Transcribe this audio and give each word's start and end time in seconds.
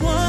one 0.00 0.23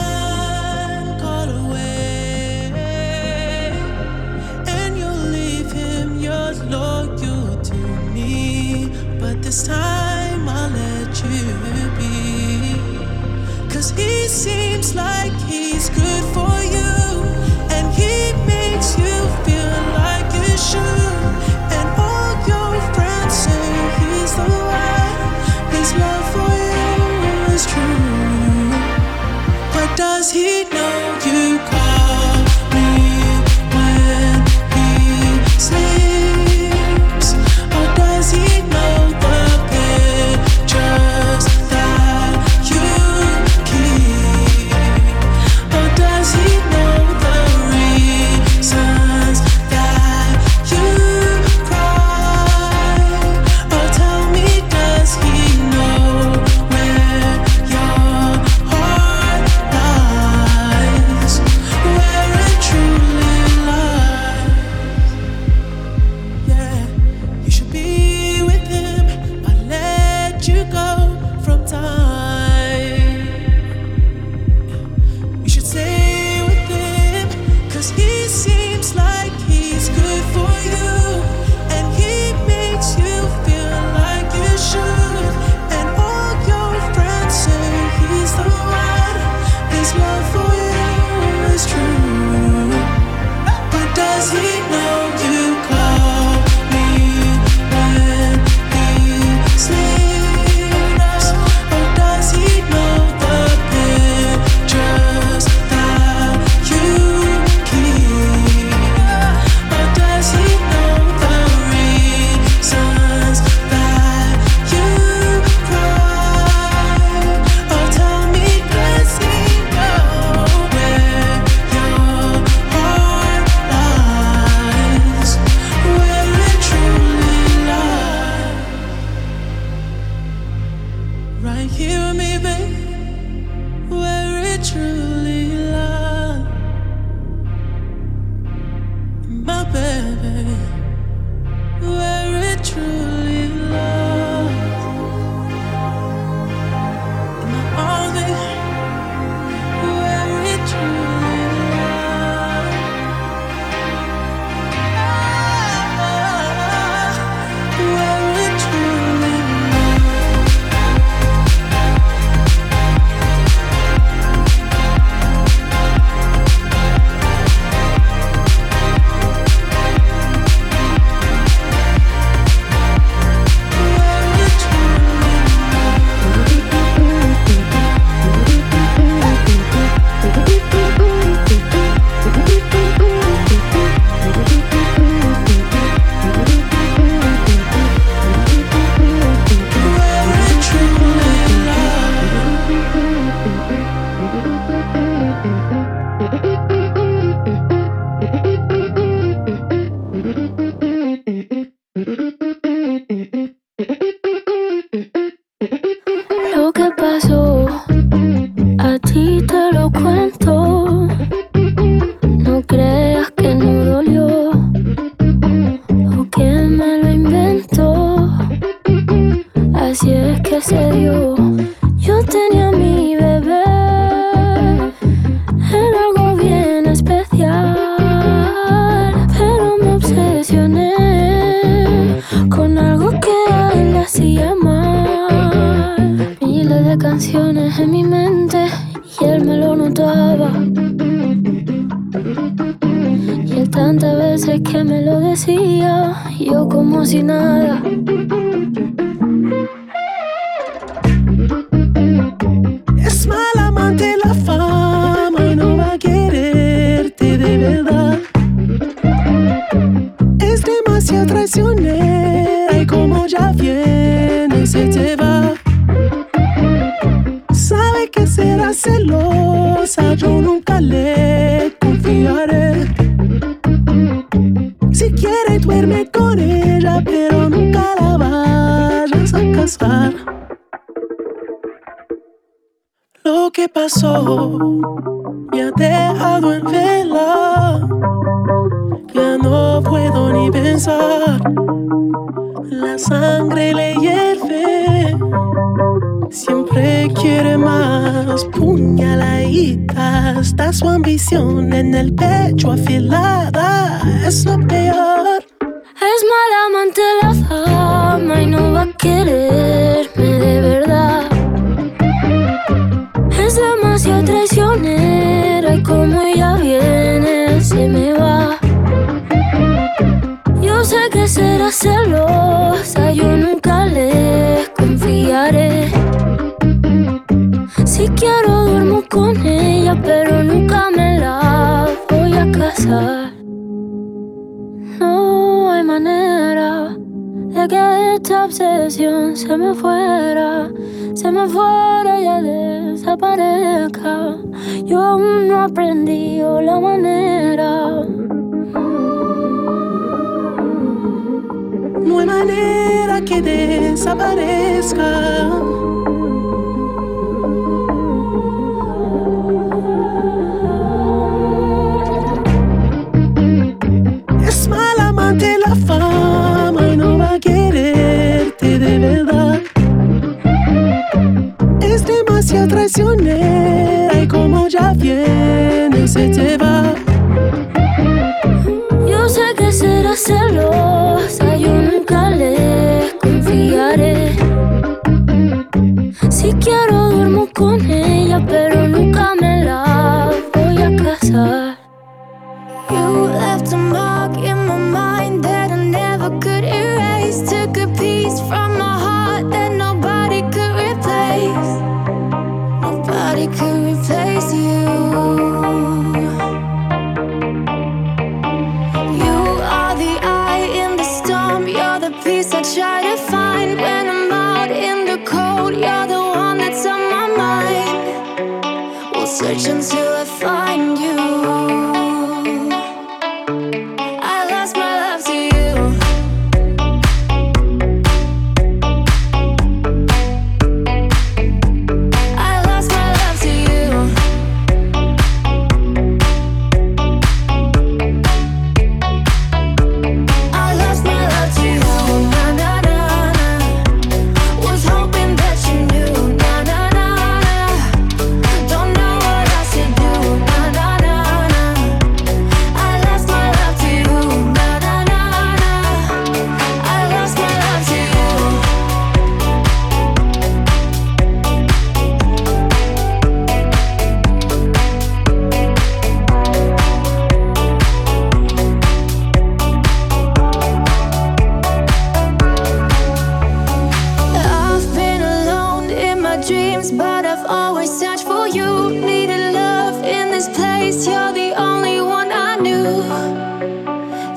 I've 477.37 477.45
always 477.47 477.91
searched 477.91 478.23
for 478.23 478.47
you. 478.47 478.91
Needed 478.91 479.53
love 479.53 480.01
in 480.05 480.31
this 480.31 480.47
place. 480.47 481.05
You're 481.05 481.33
the 481.33 481.53
only 481.61 481.99
one 481.99 482.31
I 482.31 482.55
knew, 482.55 483.03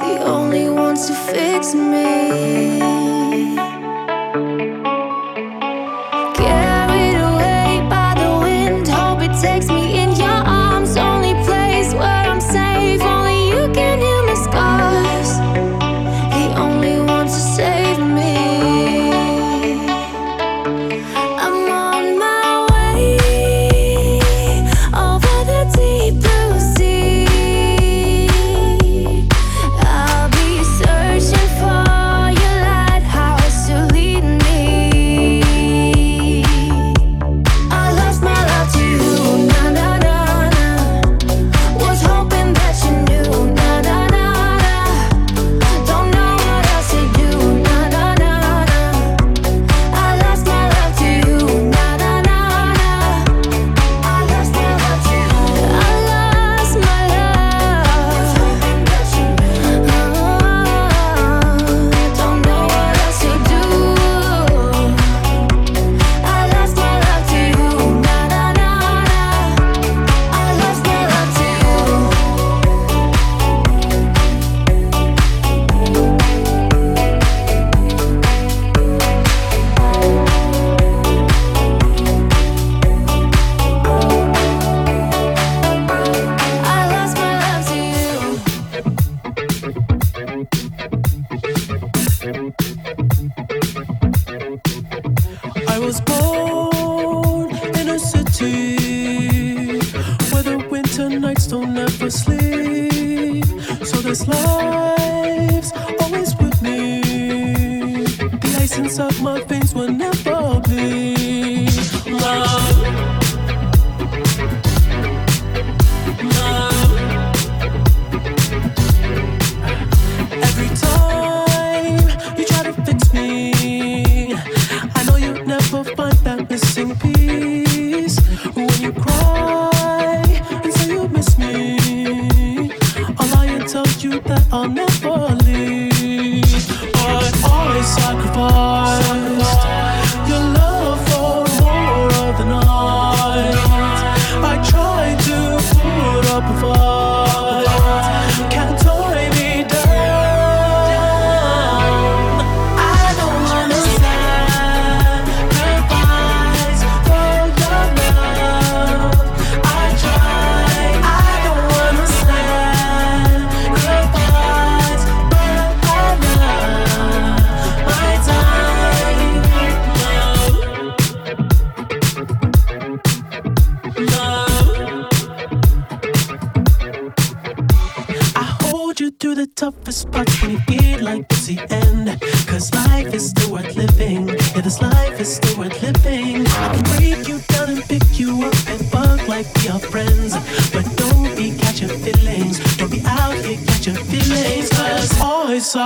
the 0.03 0.21
only 0.25 0.67
to 1.07 1.15
fix 1.15 1.77
me. 1.77 2.78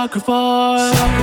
Sacrifice, 0.03 1.22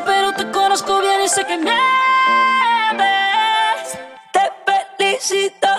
pero 0.00 0.32
te 0.32 0.50
conozco 0.50 1.00
bien 1.00 1.20
y 1.22 1.28
sé 1.28 1.44
que 1.44 1.56
mientes. 1.58 1.76
Te 4.32 4.52
felicito. 4.98 5.71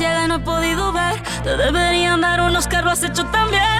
no 0.00 0.36
he 0.36 0.38
podido 0.38 0.92
ver. 0.92 1.22
Te 1.42 1.56
deberían 1.56 2.22
dar 2.22 2.40
unos 2.40 2.66
carros 2.66 2.92
has 2.92 3.02
hecho 3.02 3.24
también. 3.26 3.79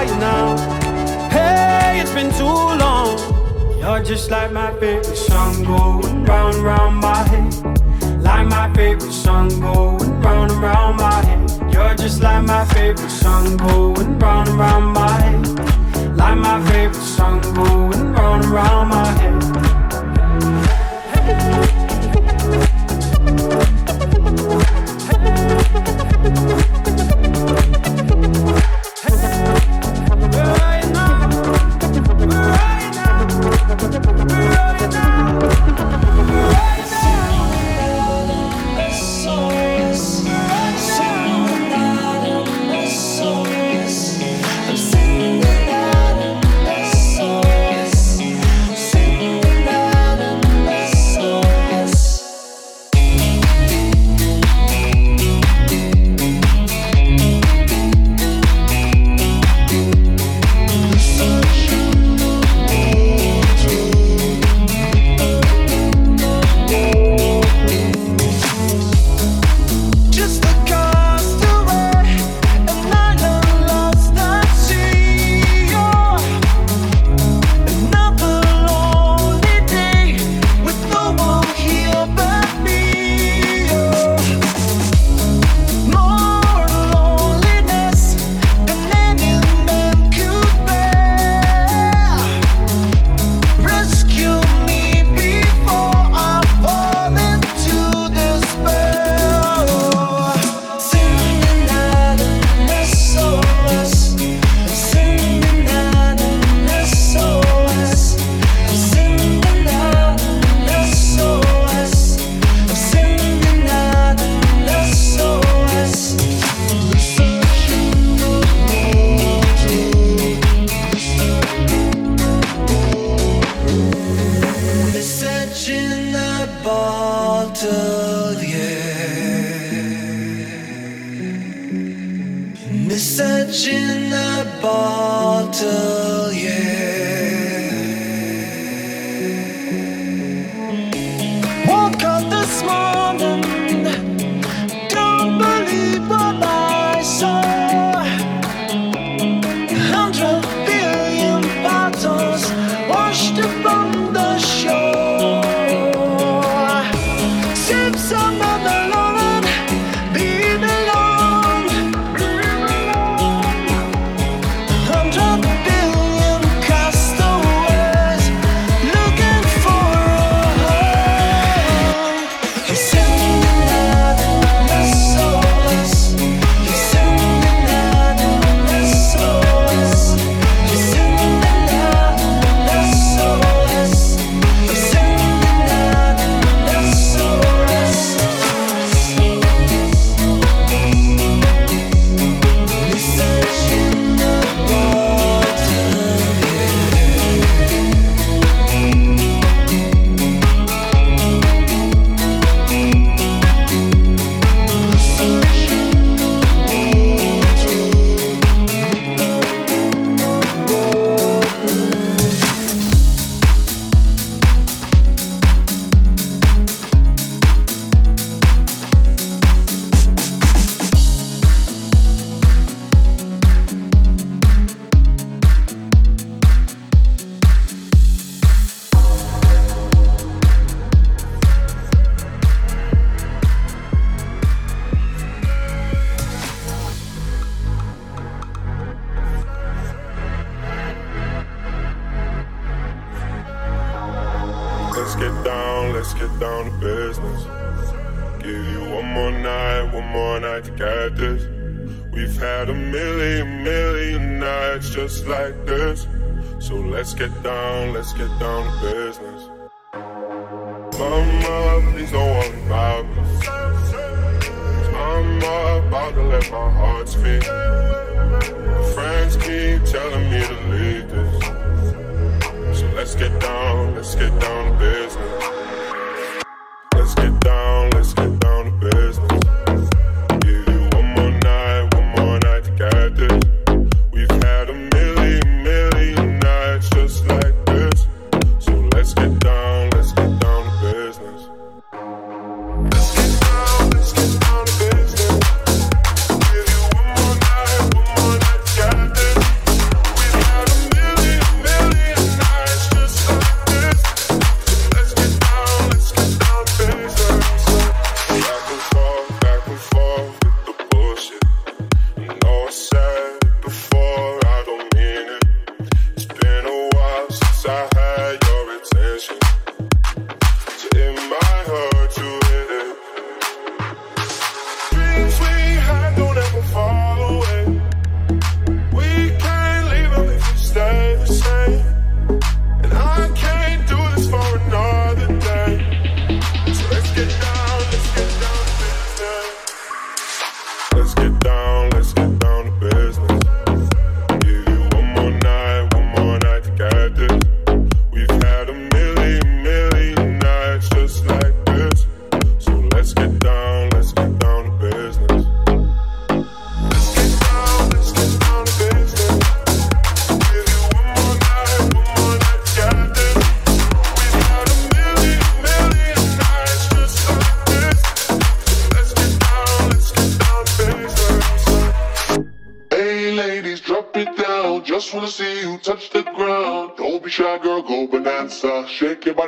Are 0.00 0.06
you 0.06 0.16
now? 0.16 0.56
Hey, 1.28 2.00
it's 2.00 2.12
been 2.12 2.32
too 2.32 2.44
long. 2.84 3.18
You're 3.78 4.02
just 4.02 4.30
like 4.30 4.50
my 4.50 4.72
favorite 4.80 5.16
song 5.16 5.62
going 5.64 6.24
round 6.24 6.56
round 6.56 6.96
my 6.96 7.22
head. 7.28 8.22
Like 8.22 8.46
my 8.46 8.72
favorite 8.72 9.12
song 9.12 9.48
going 9.60 10.20
round 10.22 10.52
and 10.52 10.62
round 10.62 10.96
my 10.96 11.22
head. 11.26 11.72
You're 11.72 11.94
just 11.96 12.22
like 12.22 12.44
my 12.44 12.64
favorite 12.66 13.10
song 13.10 13.58
going 13.58 14.18
round 14.18 14.48
and 14.48 14.58
round 14.58 14.86
my 14.94 15.20
head. 15.20 16.16
Like 16.16 16.38
my 16.38 16.58
favorite 16.70 16.94
song 17.16 17.42
going 17.54 18.12
round 18.14 18.44
and 18.44 18.52
round 18.52 18.88
my 18.88 19.06
head. 19.20 19.69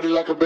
body 0.03 0.13
like 0.13 0.29
a 0.29 0.42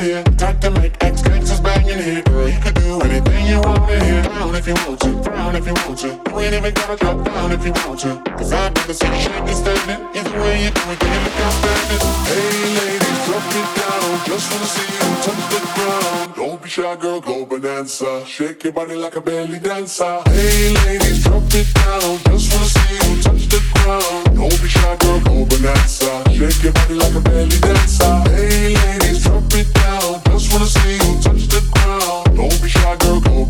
here. 0.00 0.22
Got 0.36 0.64
X 1.00 1.22
gangsters 1.22 1.60
bang 1.60 1.88
in 1.88 2.02
here. 2.02 2.22
Girl, 2.22 2.48
you 2.48 2.60
can 2.60 2.74
do 2.74 3.00
anything 3.02 3.46
you 3.46 3.60
want 3.60 3.90
in. 3.90 4.24
Down 4.24 4.54
if 4.54 4.66
you 4.66 4.74
want 4.74 5.00
to, 5.00 5.10
down 5.22 5.56
if 5.56 5.66
you 5.66 5.74
want 5.74 5.98
to. 5.98 6.08
You 6.08 6.40
ain't 6.40 6.54
even 6.54 6.74
gotta 6.74 6.96
drop 6.96 7.24
down 7.24 7.52
if 7.52 7.64
you 7.64 7.72
want 7.72 8.00
to. 8.00 8.22
Cause 8.38 8.52
I 8.52 8.68
do 8.70 8.82
the 8.86 8.94
same 8.94 9.14
shit 9.20 9.32
that's 9.46 9.58
standing. 9.58 10.00
Either 10.16 10.40
way 10.40 10.64
you 10.64 10.70
do 10.70 10.82
it, 10.92 11.00
then 11.00 11.26
it 11.26 11.34
comes 11.38 11.54
standing. 11.60 12.02
Hey 12.30 12.60
ladies, 12.80 13.20
drop 13.26 13.46
it 13.60 13.68
down. 13.78 14.10
Just 14.26 14.46
wanna 14.52 14.66
see 14.74 14.90
touch 15.24 15.44
the 15.52 15.60
ground. 15.74 16.34
Don't 16.34 16.62
be 16.62 16.68
shy, 16.68 16.96
girl, 16.96 17.20
go 17.20 17.46
Bananza. 17.46 18.26
Shake 18.26 18.64
your 18.64 18.72
body 18.72 18.94
like 18.94 19.16
a 19.16 19.20
belly 19.20 19.58
dancer. 19.58 20.22
Hey 20.26 20.72
ladies, 20.84 21.24
drop 21.24 21.42
it 21.52 21.68
down. 21.74 22.18
Just 22.28 22.52
wanna 22.52 22.66
see 22.74 22.94
you 22.94 23.22
touch 23.22 23.48
the 23.48 23.60
ground. 23.74 24.29
Don't 24.40 24.62
be 24.62 24.68
shy, 24.68 24.96
girl, 24.96 25.20
go 25.20 25.44
Bananza. 25.44 26.24
Shake 26.32 26.62
your 26.62 26.72
body 26.72 26.94
like 26.94 27.14
a 27.14 27.20
belly 27.20 27.58
dancer. 27.60 28.22
Hey, 28.30 28.74
ladies, 28.74 29.26
it 29.26 29.74
down. 29.74 30.22
Just 30.32 30.50
wanna 30.50 30.64
see 30.64 30.94
you 30.94 31.20
touch 31.20 31.46
the 31.48 31.60
ground. 31.74 32.34
Don't 32.34 32.62
be 32.62 32.68
shy, 32.70 32.96
girl, 33.00 33.20
go. 33.20 33.46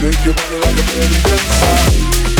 Shake 0.00 0.24
your 0.24 0.34
body 0.34 0.58
like 0.58 0.74
a 0.74 0.84
belly 0.90 1.18
dancer. 1.22 2.31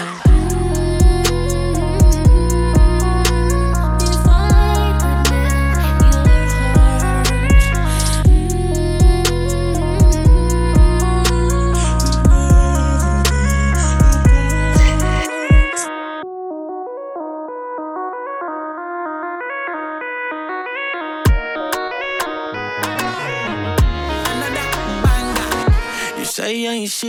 Bye. 0.00 0.29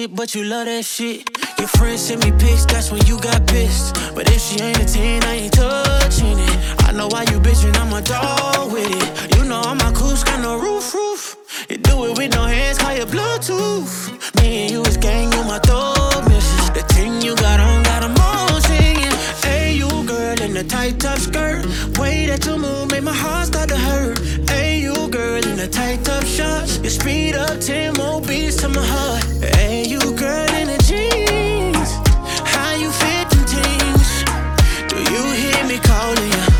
but 0.07 0.33
you 0.33 0.43
love 0.43 0.65
that 0.65 0.83
shit. 0.83 1.29
Your 1.59 1.67
friends 1.67 2.01
send 2.01 2.23
me 2.23 2.31
pics, 2.31 2.65
that's 2.65 2.91
when 2.91 3.05
you 3.05 3.19
got 3.19 3.45
pissed. 3.47 3.95
But 4.15 4.27
if 4.29 4.41
she 4.41 4.59
ain't 4.61 4.79
a 4.79 4.85
10, 4.85 5.23
I 5.23 5.33
ain't 5.35 5.53
touching 5.53 6.39
it. 6.39 6.57
I 6.87 6.91
know 6.91 7.07
why 7.07 7.21
you 7.23 7.39
bitchin', 7.39 7.75
I'm 7.77 7.93
a 7.93 8.01
dog 8.01 8.71
with 8.71 8.89
it. 8.89 9.35
You 9.35 9.43
know 9.45 9.61
all 9.61 9.75
my 9.75 9.91
a 9.91 10.23
got 10.23 10.39
no 10.41 10.57
roof, 10.57 10.93
roof. 10.93 11.35
You 11.69 11.77
do 11.77 12.05
it 12.05 12.17
with 12.17 12.33
no 12.33 12.43
hands, 12.45 12.79
call 12.79 12.95
your 12.95 13.05
Bluetooth. 13.05 14.41
Me 14.41 14.63
and 14.63 14.71
you 14.71 14.81
is 14.83 14.97
gang, 14.97 15.31
you 15.31 15.43
my 15.43 15.59
thug 15.59 16.27
missus. 16.29 16.69
The 16.71 16.83
thing 16.93 17.21
you 17.21 17.35
got 17.35 17.59
on, 17.59 17.83
got 17.83 18.03
a 18.03 18.20
Hey, 19.71 19.77
you 19.77 20.03
girl 20.05 20.41
in 20.41 20.57
a 20.57 20.65
tight, 20.65 20.99
tough 20.99 21.19
skirt. 21.19 21.63
Way 21.97 22.25
that 22.25 22.45
you 22.45 22.57
move 22.57 22.91
made 22.91 23.03
my 23.03 23.13
heart 23.13 23.47
start 23.47 23.69
to 23.69 23.77
hurt. 23.77 24.19
Hey, 24.49 24.81
you 24.81 25.07
girl 25.07 25.41
in 25.47 25.57
a 25.59 25.67
tight, 25.67 26.03
tough 26.03 26.27
shot. 26.27 26.67
You 26.83 26.89
speed 26.89 27.35
up 27.35 27.61
10 27.61 27.93
more 27.93 28.19
beats 28.19 28.57
to 28.57 28.67
my 28.67 28.85
heart. 28.85 29.23
Hey, 29.55 29.85
you 29.87 29.99
girl 30.17 30.53
in 30.59 30.67
a 30.67 30.77
jeans. 30.79 31.89
How 32.53 32.75
you 32.75 32.91
fit 32.91 33.29
them 33.29 33.45
things? 33.47 34.25
Do 34.91 34.97
you 35.09 35.23
hear 35.39 35.63
me 35.65 35.79
calling 35.79 36.31
you? 36.33 36.50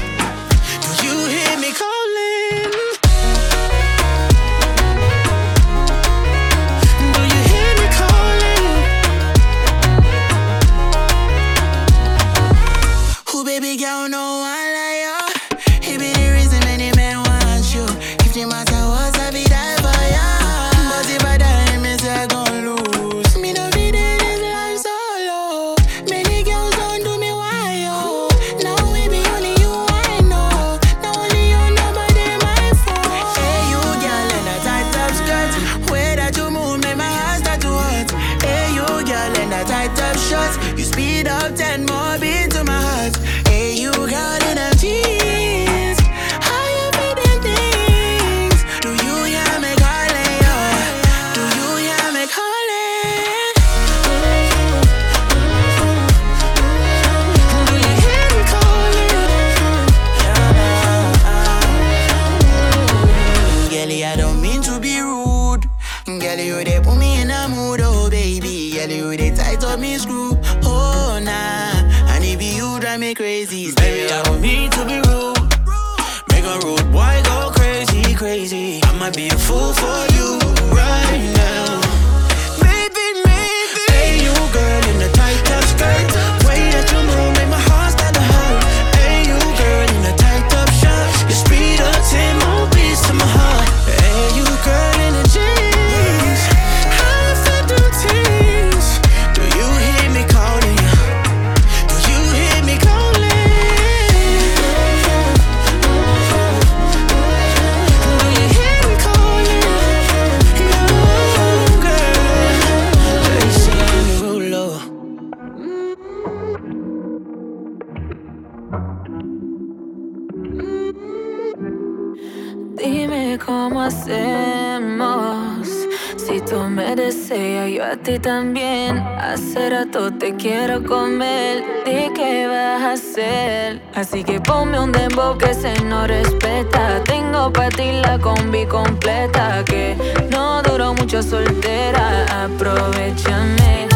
ti 128.04 128.20
también. 128.20 128.98
Hace 128.98 129.70
rato 129.70 130.12
te 130.12 130.36
quiero 130.36 130.84
comer. 130.84 131.64
¿De 131.86 132.12
qué 132.16 132.48
vas 132.48 132.82
a 132.82 132.92
hacer? 132.94 133.82
Así 133.94 134.24
que 134.24 134.40
ponme 134.40 134.80
un 134.80 134.92
dembow 134.92 135.38
que 135.38 135.54
se 135.54 135.74
no 135.84 136.08
respeta. 136.08 137.04
Tengo 137.04 137.52
para 137.52 137.70
ti 137.70 137.92
la 138.02 138.18
combi 138.20 138.66
completa. 138.66 139.64
Que 139.66 139.96
no 140.32 140.62
duró 140.64 140.94
mucho 140.94 141.22
soltera. 141.22 142.46
Aprovechame. 142.46 143.91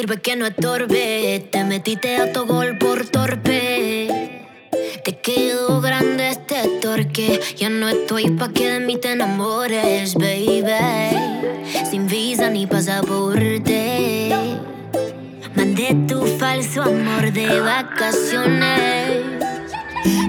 sirve 0.00 0.16
que 0.22 0.34
no 0.34 0.46
estorbe. 0.46 1.46
Te 1.50 1.62
metiste 1.64 2.16
a 2.16 2.32
tu 2.32 2.46
gol 2.46 2.78
por 2.78 3.04
torpe. 3.06 4.46
Te 5.04 5.18
quedó 5.18 5.82
grande 5.82 6.30
este 6.30 6.56
torque. 6.80 7.38
Ya 7.58 7.68
no 7.68 7.86
estoy 7.86 8.30
pa' 8.30 8.48
que 8.48 8.70
de 8.70 8.80
mí 8.80 8.96
te 8.96 9.12
enamores, 9.12 10.14
baby. 10.14 10.62
Sin 11.90 12.06
visa 12.06 12.48
ni 12.48 12.66
pasaporte. 12.66 14.30
Mandé 15.54 15.94
tu 16.08 16.24
falso 16.38 16.82
amor 16.82 17.30
de 17.30 17.60
vacaciones. 17.60 19.18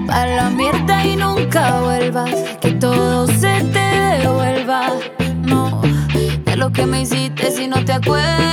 Pa' 0.06 0.26
la 0.26 0.50
mierda 0.50 1.02
y 1.06 1.16
nunca 1.16 1.80
vuelvas. 1.80 2.34
Que 2.60 2.72
todo 2.72 3.26
se 3.26 3.64
te 3.72 3.88
devuelva. 4.20 4.92
No, 5.46 5.80
de 6.44 6.56
lo 6.56 6.70
que 6.70 6.84
me 6.84 7.00
hiciste 7.00 7.50
si 7.50 7.68
no 7.68 7.82
te 7.82 7.92
acuerdas. 7.92 8.52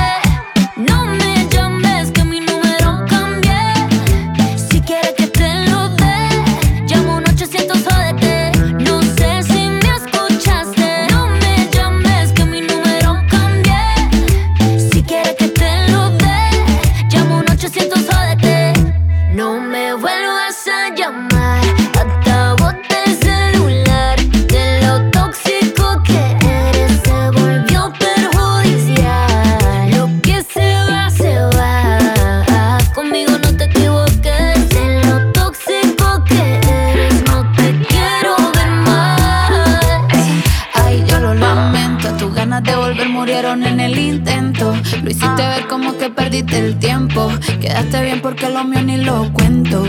hiciste 45.21 45.47
ver 45.47 45.67
como 45.67 45.97
que 45.97 46.09
perdiste 46.09 46.57
el 46.57 46.79
tiempo. 46.79 47.31
Quedaste 47.59 48.03
bien 48.03 48.21
porque 48.21 48.49
lo 48.49 48.63
mío 48.63 48.81
ni 48.81 48.97
lo 48.97 49.31
cuento. 49.33 49.83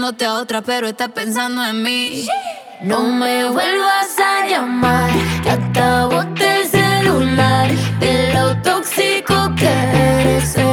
buscándote 0.00 0.24
a 0.24 0.34
otra, 0.34 0.62
pero 0.62 0.88
estás 0.88 1.10
pensando 1.10 1.64
en 1.64 1.82
mí. 1.82 2.26
No 2.82 3.02
me 3.02 3.44
vuelvas 3.44 4.18
a 4.18 4.46
llamar, 4.46 5.10
que 5.42 5.50
acabo 5.50 6.22
el 6.22 6.66
celular 6.66 7.70
de 8.00 8.32
lo 8.32 8.56
tóxico 8.62 9.54
que 9.56 9.68
eres. 9.68 10.69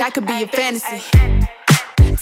I 0.00 0.10
could 0.10 0.26
be 0.26 0.42
a 0.42 0.46
fantasy. 0.46 1.00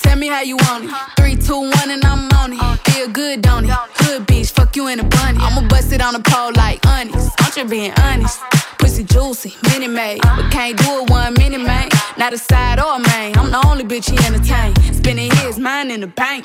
Tell 0.02 0.16
me 0.16 0.28
how 0.28 0.42
you 0.42 0.56
want 0.56 0.84
it. 0.84 0.90
Three, 1.16 1.36
two, 1.36 1.58
one, 1.58 1.90
and 1.90 2.04
I'm 2.04 2.30
on 2.32 2.52
it. 2.52 2.58
Uh. 2.60 2.76
Feel 2.76 3.08
good, 3.08 3.42
don't 3.42 3.64
it? 3.64 3.70
Hood 3.70 4.26
bitch, 4.26 4.52
fuck 4.52 4.76
you 4.76 4.86
in 4.88 5.00
a 5.00 5.04
bunny. 5.04 5.38
I'ma 5.40 5.66
bust 5.68 5.92
it 5.92 6.00
on 6.00 6.14
the 6.14 6.20
pole 6.20 6.52
like 6.54 6.84
honest. 6.86 7.30
I'm 7.40 7.52
just 7.52 7.68
being 7.68 7.92
honest. 7.98 8.40
Uh-huh. 8.40 8.73
Pussy 8.84 9.02
juicy, 9.04 9.54
mini 9.70 9.88
made. 9.88 10.20
But 10.20 10.50
can't 10.52 10.76
do 10.76 11.00
it 11.00 11.08
one 11.08 11.32
mini 11.38 11.56
man. 11.56 11.88
Not 12.18 12.34
a 12.34 12.38
side 12.38 12.78
or 12.78 12.96
a 12.96 12.98
main. 12.98 13.34
I'm 13.38 13.50
the 13.50 13.66
only 13.66 13.82
bitch 13.82 14.10
he 14.10 14.18
entertain. 14.26 14.76
Spending 14.92 15.30
his 15.36 15.58
mind 15.58 15.90
in 15.90 16.02
the 16.02 16.06
bank. 16.06 16.44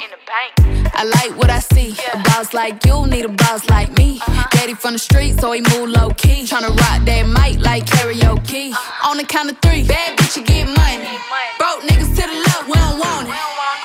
I 0.95 1.03
like 1.03 1.37
what 1.37 1.49
I 1.49 1.59
see. 1.59 1.97
A 2.13 2.17
boss 2.23 2.53
like 2.53 2.85
you 2.85 3.05
need 3.07 3.25
a 3.25 3.27
boss 3.27 3.69
like 3.69 3.91
me. 3.97 4.21
Uh-huh. 4.21 4.47
Daddy 4.51 4.73
from 4.73 4.93
the 4.93 4.99
street, 4.99 5.37
so 5.41 5.51
he 5.51 5.59
move 5.59 5.89
low 5.89 6.11
key. 6.11 6.45
Tryna 6.45 6.69
rock 6.69 7.03
that 7.03 7.27
mic 7.27 7.59
like 7.59 7.85
karaoke. 7.85 8.71
Uh-huh. 8.71 9.09
On 9.09 9.17
the 9.17 9.25
count 9.25 9.51
of 9.51 9.57
three, 9.59 9.83
bad 9.83 10.17
bitch, 10.17 10.37
you 10.37 10.43
get 10.45 10.65
money. 10.65 11.19
Broke 11.57 11.81
niggas 11.81 12.15
to 12.15 12.21
the 12.21 12.37
left, 12.47 12.67
we 12.67 12.73
don't 12.75 12.99
want 12.99 13.27
it. 13.27 13.58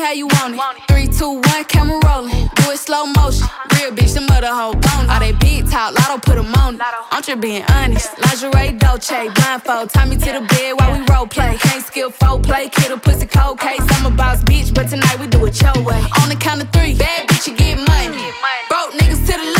How 0.00 0.12
you 0.12 0.26
want 0.26 0.54
it. 0.54 0.60
Three, 0.88 1.06
two, 1.06 1.40
one, 1.40 1.64
camera 1.64 2.00
rolling. 2.04 2.48
Do 2.56 2.70
it 2.70 2.78
slow 2.78 3.06
motion. 3.06 3.46
Real 3.76 3.92
bitch, 3.92 4.14
the 4.14 4.22
mother 4.22 4.48
hoe 4.48 4.72
bone. 4.72 5.08
All 5.10 5.20
they 5.20 5.32
big 5.32 5.70
talk, 5.70 5.94
lotto 5.94 6.18
put 6.18 6.36
them 6.36 6.54
on 6.54 6.74
it. 6.74 6.80
I'm 7.10 7.22
just 7.22 7.40
being 7.40 7.64
honest. 7.68 8.10
Lingerie, 8.18 8.78
Dolce, 8.78 9.28
blindfold. 9.34 9.90
Tie 9.90 10.06
me 10.06 10.16
to 10.16 10.30
the 10.32 10.42
bed 10.48 10.72
while 10.78 10.92
we 10.98 11.04
role 11.12 11.26
play. 11.26 11.56
Can't 11.58 11.84
skill 11.84 12.10
folk 12.10 12.42
play. 12.42 12.68
Kid 12.68 12.90
a 12.92 12.96
pussy 12.96 13.26
cold 13.26 13.58
case. 13.60 13.80
I'm 13.90 14.06
a 14.06 14.10
boss 14.10 14.42
bitch, 14.42 14.74
but 14.74 14.88
tonight 14.88 15.18
we 15.20 15.26
do 15.26 15.44
it 15.44 15.60
your 15.60 15.76
way. 15.84 16.00
On 16.22 16.28
the 16.28 16.36
count 16.36 16.62
of 16.62 16.70
three, 16.70 16.94
bad 16.94 17.28
bitch, 17.28 17.46
you 17.48 17.56
get 17.56 17.76
money. 17.76 18.24
Broke 18.68 18.92
niggas 18.92 19.26
to 19.26 19.32
the 19.36 19.46
left, 19.54 19.59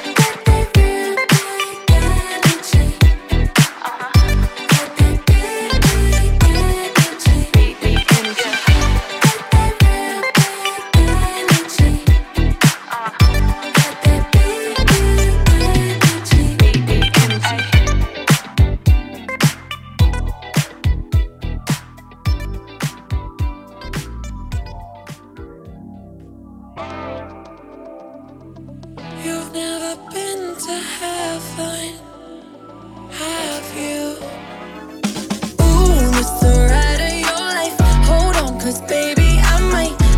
baby, 38.91 39.39
I 39.41 39.59
might 39.71 40.10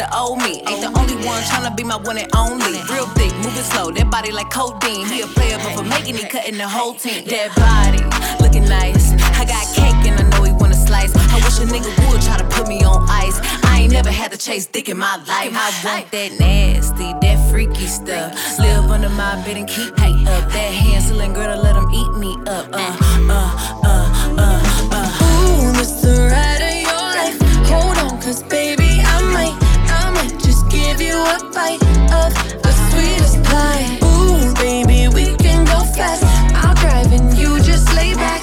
the 0.00 0.08
old 0.16 0.38
me. 0.38 0.62
Ain't 0.64 0.80
the 0.80 0.92
only 0.98 1.16
one 1.26 1.42
trying 1.44 1.68
to 1.68 1.74
be 1.76 1.84
my 1.84 1.96
one 1.96 2.16
and 2.16 2.30
only. 2.34 2.80
Real 2.88 3.06
thick, 3.18 3.32
moving 3.44 3.66
slow, 3.72 3.90
that 3.90 4.10
body 4.10 4.32
like 4.32 4.48
codeine. 4.50 5.06
He 5.06 5.20
a 5.20 5.26
player, 5.26 5.58
but 5.58 5.76
for 5.76 5.84
making 5.84 6.16
it, 6.16 6.30
cutting 6.30 6.56
the 6.56 6.68
whole 6.68 6.94
team. 6.94 7.24
That 7.26 7.52
body 7.60 8.02
looking 8.42 8.64
nice. 8.64 9.12
I 9.36 9.44
got 9.44 9.64
cake 9.76 10.00
and 10.08 10.16
I 10.20 10.24
know 10.30 10.44
he 10.44 10.52
wanna 10.52 10.74
slice. 10.74 11.12
I 11.14 11.36
wish 11.44 11.60
a 11.60 11.66
nigga 11.68 11.90
would 12.08 12.22
try 12.22 12.38
to 12.38 12.48
put 12.56 12.68
me 12.68 12.82
on 12.84 13.04
ice. 13.08 13.38
I 13.64 13.80
ain't 13.82 13.92
never 13.92 14.10
had 14.10 14.32
to 14.32 14.38
chase 14.38 14.66
dick 14.66 14.88
in 14.88 14.96
my 14.96 15.16
life. 15.28 15.52
I 15.52 15.68
want 15.84 16.10
that 16.10 16.30
nasty, 16.40 17.12
that 17.20 17.38
freaky 17.50 17.86
stuff. 17.86 18.32
Live 18.58 18.90
under 18.90 19.10
my 19.10 19.36
bed 19.44 19.56
and 19.58 19.68
keep 19.68 19.92
me 19.98 20.24
up. 20.26 20.44
That 20.52 20.72
Hansel 20.72 21.20
and 21.20 21.34
Gretel, 21.34 21.62
let 21.62 21.74
them 21.74 21.88
eat 21.92 22.12
me 22.16 22.32
up. 22.46 22.66
Uh, 22.72 22.96
uh, 23.28 23.82
uh, 23.84 24.38
uh, 24.38 24.88
uh. 24.92 25.68
Ooh, 25.68 25.72
this 25.76 26.00
the 26.00 26.30
cause 28.30 28.42
baby, 28.44 29.02
I 29.02 29.20
might, 29.34 29.56
I 29.90 30.10
might 30.10 30.38
just 30.38 30.68
give 30.70 31.00
you 31.00 31.16
a 31.16 31.38
bite 31.52 31.82
of 32.14 32.30
the 32.62 32.72
sweetest 32.88 33.42
pie. 33.42 33.98
Ooh, 34.04 34.54
baby, 34.54 35.08
we 35.12 35.36
can 35.36 35.64
go 35.64 35.80
fast. 35.96 36.22
I'll 36.54 36.76
drive 36.76 37.12
and 37.12 37.36
you 37.36 37.60
just 37.60 37.92
lay 37.96 38.14
back. 38.14 38.39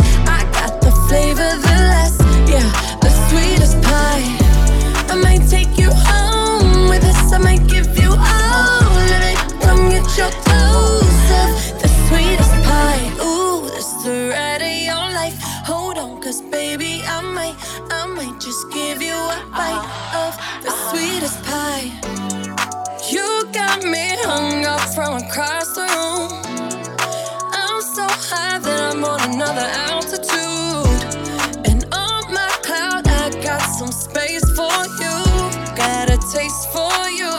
Across 25.30 25.76
the 25.76 25.82
room. 25.82 26.32
I'm 27.52 27.82
so 27.82 28.08
high 28.08 28.60
that 28.60 28.80
I'm 28.96 29.04
on 29.04 29.20
another 29.34 29.68
altitude. 29.92 30.88
And 31.68 31.84
on 31.94 32.24
my 32.32 32.52
cloud, 32.64 33.08
I 33.08 33.30
got 33.44 33.62
some 33.80 33.92
space 33.92 34.46
for 34.56 34.78
you. 35.02 35.16
Got 35.76 36.10
a 36.16 36.18
taste 36.32 36.72
for 36.72 36.96
you. 37.12 37.34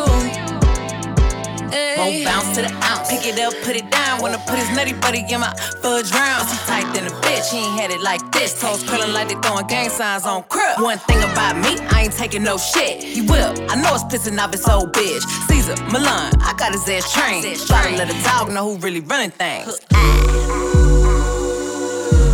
Won't 1.98 2.24
bounce 2.24 2.54
to 2.56 2.62
the 2.62 2.72
ounce. 2.84 3.08
Pick 3.08 3.26
it 3.26 3.40
up, 3.40 3.54
put 3.64 3.74
it 3.74 3.90
down. 3.90 4.20
Wanna 4.20 4.38
put 4.46 4.58
his 4.58 4.70
nutty 4.76 4.92
buddy 4.92 5.24
in 5.28 5.40
my 5.40 5.52
fudge 5.82 6.12
round. 6.12 6.46
He 6.48 6.56
tight 6.68 6.88
than 6.94 7.06
a 7.06 7.14
bitch, 7.24 7.50
he 7.50 7.58
ain't 7.58 7.80
had 7.80 7.90
it 7.90 8.02
like 8.02 8.22
this. 8.32 8.60
Toes 8.60 8.84
curling 8.84 9.12
like 9.12 9.28
they 9.28 9.34
throwing 9.40 9.66
gang 9.66 9.88
signs 9.88 10.26
on 10.26 10.44
crib. 10.44 10.78
One 10.80 10.98
thing 10.98 11.22
about 11.24 11.56
me, 11.56 11.80
I 11.90 12.04
ain't 12.04 12.12
taking 12.12 12.42
no 12.42 12.58
shit. 12.58 13.02
He 13.02 13.22
will, 13.22 13.52
I 13.70 13.74
know 13.80 13.94
it's 13.96 14.04
pissing 14.04 14.38
off 14.38 14.52
his 14.52 14.68
old 14.68 14.92
bitch. 14.92 15.24
Cesar, 15.68 15.84
Millan, 15.92 16.32
I 16.40 16.54
got 16.56 16.72
his 16.72 16.88
ass 16.88 17.12
trained. 17.12 17.44
Try 17.66 17.90
to 17.90 17.96
let 17.96 18.08
a 18.08 18.22
dog 18.24 18.50
know 18.52 18.74
who 18.74 18.78
really 18.78 19.00
running 19.00 19.30
things. 19.30 19.78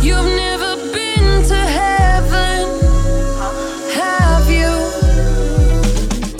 You've 0.01 0.31
never 0.37 0.75
been 0.93 1.43
to 1.43 1.55
heaven, 1.55 2.63
have 3.93 4.49
you? 4.49 4.71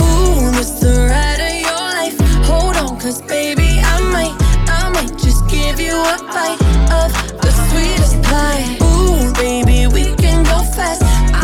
Ooh, 0.06 0.52
this 0.52 0.80
the 0.80 1.08
ride 1.10 1.42
of 1.42 1.56
your 1.68 1.82
life. 1.98 2.18
Hold 2.46 2.78
on, 2.78 3.00
cause 3.00 3.22
baby, 3.24 3.80
I 3.84 4.00
might, 4.12 4.36
I 4.70 4.90
might 4.94 5.18
just 5.20 5.48
give 5.50 5.80
you 5.80 5.96
a 5.96 6.18
bite 6.32 6.62
of 6.94 7.12
the 7.42 7.52
sweetest 7.70 8.22
pie. 8.24 8.78
Ooh, 8.84 9.34
baby, 9.34 9.88
we 9.88 10.16
can 10.16 10.44
go 10.46 10.64
fast. 10.74 11.35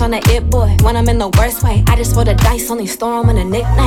On 0.00 0.10
the 0.12 0.18
it 0.30 0.48
boy, 0.50 0.76
when 0.82 0.96
I'm 0.96 1.08
in 1.08 1.18
the 1.18 1.28
worst 1.38 1.62
way. 1.62 1.82
I 1.86 1.96
just 1.96 2.14
roll 2.14 2.24
the 2.24 2.34
dice, 2.34 2.70
only 2.70 2.86
store 2.86 3.20
him 3.22 3.30
in 3.30 3.36
the 3.36 3.44
nicknames. 3.44 3.77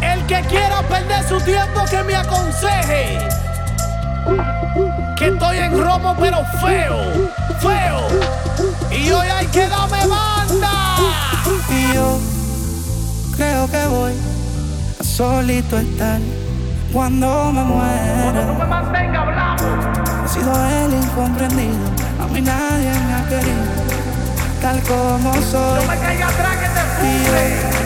El 0.00 0.26
que 0.26 0.40
quiera 0.48 0.82
perder 0.82 1.22
su 1.28 1.40
tiempo 1.42 1.84
que 1.88 2.02
me 2.02 2.16
aconseje. 2.16 3.18
Que 5.16 5.28
estoy 5.28 5.58
en 5.58 5.78
romo 5.78 6.16
pero 6.18 6.44
feo, 6.60 7.30
feo. 7.60 8.08
Y 8.90 9.10
hoy 9.12 9.28
hay 9.28 9.46
que 9.46 9.68
darme 9.68 10.04
banda. 10.06 10.96
Y 11.70 11.94
yo 11.94 12.18
creo 13.36 13.70
que 13.70 13.86
voy 13.86 14.12
a 15.00 15.04
solito 15.04 15.78
estar 15.78 16.18
cuando 16.92 17.52
me 17.52 17.62
muera. 17.62 18.32
Cuando 18.32 18.44
no 18.44 18.54
me 18.58 18.64
mantenga 18.64 19.22
hablando. 19.22 20.24
He 20.24 20.28
sido 20.28 20.52
el 20.66 20.94
incomprendido, 20.94 21.86
a 22.20 22.26
mí 22.26 22.40
nadie 22.40 22.90
me 22.90 23.14
ha 23.14 23.28
querido, 23.28 23.64
tal 24.60 24.82
como 24.82 25.32
soy. 25.34 25.84
No 25.84 25.92
me 25.92 25.98
caiga 25.98 26.28
atrás 26.28 26.56
que 26.56 26.68
te 26.68 26.80
puse 26.98 27.77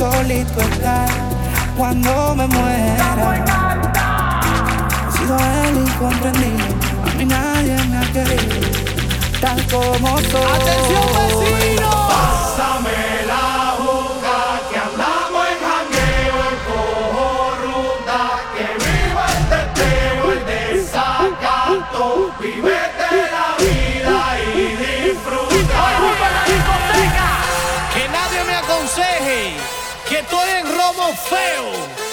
solito 0.00 0.60
estar 0.62 1.08
cuando 1.76 2.34
me 2.34 2.46
muera. 2.46 3.08
He 5.06 5.10
sido 5.12 5.36
el 5.36 5.76
incomprendido, 5.76 6.64
a 7.04 7.08
mí 7.18 7.24
nadie 7.26 7.76
me 7.90 7.98
ha 7.98 8.06
querido, 8.10 8.68
tal 9.42 9.60
como 9.66 10.18
soy. 10.30 10.52
¡Atención, 10.56 11.06
vecino! 11.18 11.90
Pásame 12.08 13.00
la 13.32 13.48
boca 13.84 14.36
que 14.70 14.78
andamos 14.88 15.42
en 15.52 15.58
jangueo, 15.68 16.36
el 16.48 16.58
cojo 16.68 17.28
ruta, 17.66 18.20
que 18.56 18.66
viva 18.84 19.24
el 19.36 19.42
teteo, 19.52 20.24
el 20.32 20.42
desacato, 20.46 22.04
vivete 22.40 23.10
la 23.36 23.48
vida 23.60 24.18
y 24.54 24.56
disfruta. 24.82 25.74
¡Ay, 25.84 25.94
la 26.36 26.42
discoteca! 26.50 27.28
¡Que 27.92 28.02
nadie 28.08 28.40
me 28.48 28.54
aconseje! 28.62 29.79
estoy 30.20 30.50
en 30.50 30.66
robo 30.66 31.14
feo. 31.14 32.09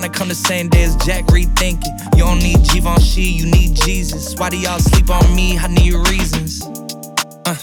Tryna 0.00 0.14
come 0.14 0.28
the 0.28 0.34
same 0.34 0.70
day 0.70 0.84
as 0.84 0.96
Jack 0.96 1.26
rethinking. 1.26 2.16
You 2.16 2.24
don't 2.24 2.38
need 2.38 2.64
Givenchy, 2.72 3.20
you 3.20 3.44
need 3.44 3.76
Jesus. 3.76 4.34
Why 4.34 4.48
do 4.48 4.56
y'all 4.56 4.78
sleep 4.78 5.10
on 5.10 5.34
me? 5.34 5.58
I 5.58 5.66
need 5.66 5.92
reasons. 6.08 6.62
Uh, 7.44 7.54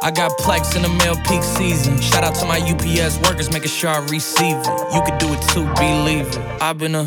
I 0.00 0.12
got 0.12 0.30
plex 0.38 0.76
in 0.76 0.82
the 0.82 0.88
mail 0.88 1.16
peak 1.26 1.42
season. 1.42 2.00
Shout 2.00 2.22
out 2.22 2.36
to 2.36 2.46
my 2.46 2.60
UPS 2.60 3.18
workers, 3.28 3.50
making 3.50 3.70
sure 3.70 3.90
I 3.90 3.98
receive 4.06 4.54
it. 4.56 4.94
You 4.94 5.02
could 5.02 5.18
do 5.18 5.26
it 5.32 5.42
too, 5.48 5.64
believe 5.74 6.28
it. 6.28 6.62
I've 6.62 6.78
been 6.78 6.94
a 6.94 7.06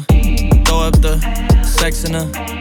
throw 0.65 0.80
up 0.80 0.99
the 0.99 1.18
sex 1.64 2.03
in 2.03 2.15
a 2.15 2.61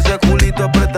ese 0.00 0.18
culito 0.18 0.64
apretadito 0.64 0.89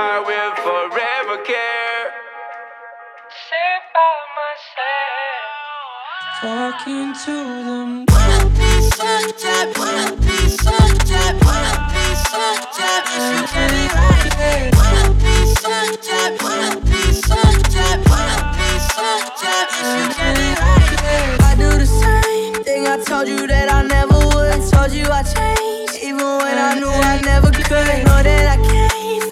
I 0.00 0.20
will 0.22 0.54
forever 0.62 1.42
care. 1.42 2.06
Sit 3.50 3.82
by 3.90 4.14
myself, 4.38 6.38
talking 6.38 7.10
to 7.26 7.34
them. 7.66 8.06
Wanna 8.06 8.46
be 8.54 8.78
such 8.94 9.42
a, 9.42 9.74
wanna 9.74 10.14
be 10.22 10.38
such 10.54 11.10
a, 11.10 11.34
wanna 11.42 11.90
be 11.90 12.06
such 12.30 12.78
a, 12.78 12.90
if 13.10 13.26
you 13.26 13.42
get 13.50 13.74
it 13.74 13.90
right. 13.98 14.70
Wanna 14.78 15.18
be 15.18 15.34
such 15.58 16.06
a, 16.14 16.30
wanna 16.46 16.78
be 16.78 17.02
such 17.10 17.74
a, 17.74 17.98
wanna 18.06 18.54
be 18.54 18.70
such 18.94 19.42
a, 19.50 19.54
if 19.82 19.90
you 19.98 20.06
get 20.14 20.38
it 20.38 20.62
right. 20.62 21.42
I 21.42 21.58
do 21.58 21.74
the 21.74 21.90
same 21.90 22.54
thing 22.62 22.86
I 22.86 23.02
told 23.02 23.26
you 23.26 23.48
that 23.48 23.66
I 23.68 23.82
never 23.82 24.14
would. 24.14 24.46
I 24.46 24.62
told 24.62 24.92
you 24.92 25.10
I 25.10 25.24
changed, 25.24 25.96
even 26.04 26.22
when 26.22 26.56
I 26.56 26.78
knew 26.78 26.86
I 26.86 27.20
never 27.24 27.50
could. 27.50 27.66
Know 28.06 28.22
that 28.22 28.46
I 28.46 28.62
can't 28.62 28.87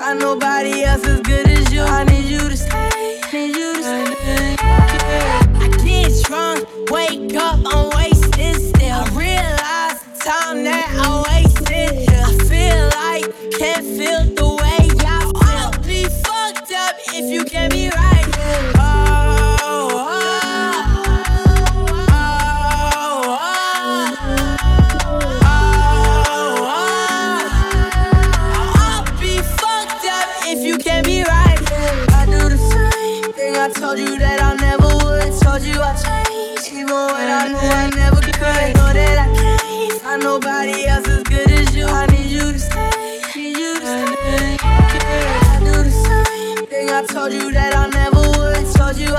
find 0.07 0.21
nobody 0.21 0.85
else 0.85 1.05
as 1.05 1.21
good 1.23 1.49
as 1.49 1.73
you. 1.73 1.83
I 1.83 2.05
need 2.05 2.27
you 2.27 2.39
to 2.39 2.57
stay, 2.57 3.19
need 3.33 3.57
you 3.57 3.75
to 3.75 3.83
stay. 3.83 4.57
I 4.61 5.69
get 5.85 6.25
drunk, 6.25 6.69
wake 6.91 7.35
up, 7.35 7.59
I'm 7.65 7.91
wasted 7.97 8.57
still. 8.69 9.01
I 9.01 9.09
realize 9.25 9.99
the 10.03 10.31
time 10.31 10.63
that 10.65 10.87
I 10.95 11.09
wasted. 11.27 12.09
I 12.09 12.33
feel 12.51 12.83
like 13.01 13.27
can't 13.59 13.85
feel 13.99 14.23
the 14.41 14.49
way 14.63 14.83
I 15.05 15.21
feel. 15.25 15.57
I'll 15.59 15.83
be 15.83 16.05
fucked 16.25 16.71
up 16.73 16.95
if 17.09 17.25
you 17.33 17.45
get 17.45 17.73
me 17.73 17.89
right. 17.91 18.06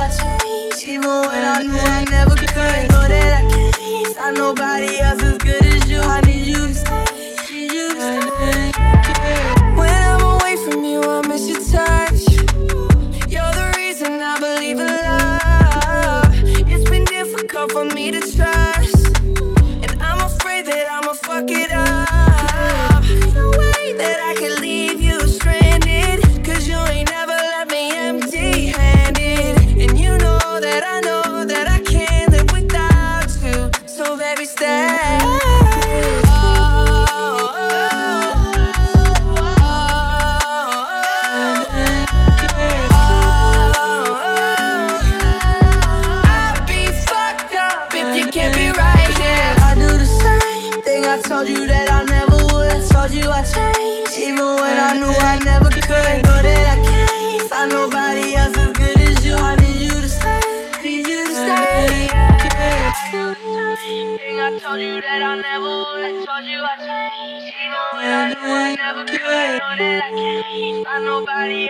You, 0.07 0.93
even 0.93 1.03
when 1.03 1.43
I 1.43 1.63
knew 1.63 1.77
I 1.77 2.05
never 2.09 2.35
could. 2.35 2.47
Know 2.91 3.07
that 3.07 3.43
I 3.43 3.51
can't 3.51 4.15
find 4.15 4.37
nobody 4.37 4.99
else 4.99 5.06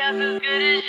else 0.07 0.21
as 0.21 0.39
good 0.41 0.63
as 0.63 0.86